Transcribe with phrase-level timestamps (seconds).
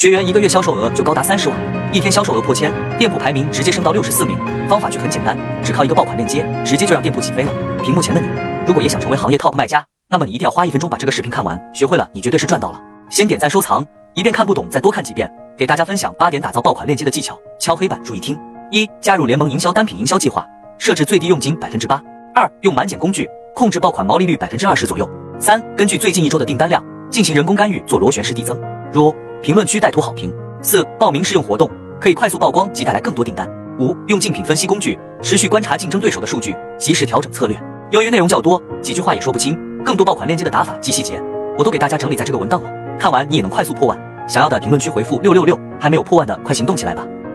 [0.00, 1.58] 学员一个月销售额就高达三十万，
[1.92, 4.34] 一天销售额破千，店铺排名直接升到六十四名。
[4.66, 7.52] 方法却很简单，只靠一个爆款链接，直接就让店铺起飞了。
[7.82, 8.26] 屏幕前的你，
[8.66, 12.80] 如果也想成为行业 top 卖家，那么你一定要花一分钟把这个视频看完，学会了你绝对是赚到了。
[13.10, 15.30] 先点赞收藏，一遍看不懂再多看几遍。
[15.54, 18.38] 给大家分享八点打造爆款链接的技巧，敲黑板注意听：
[18.70, 20.46] 一、加入联盟营销单品营销计划，
[20.78, 22.00] 设置最低佣金百分之八；
[22.34, 25.04] 二、用满减工具控制爆款毛利率百分之二十左右；
[25.38, 28.58] 三、根据最近一周的订单量进行人工干预做螺旋式递增，
[28.90, 30.30] 如评论区带图好评；
[30.62, 33.46] 四、报名试用活动可以快速曝光及带来更多订单；
[33.78, 37.58] 五、用竞品分析工具持续观察竞争对手的数据，及时调整策略。
[37.90, 41.20] 由于内容较多，几句话也说不清，更多爆款链接的打法及细节，
[41.56, 43.98] 我都给大家整理在这个文档了，看完你也能快速破万。
[44.28, 47.06] 想要的评论区回复六六六，还没有破万的快行动起来吧！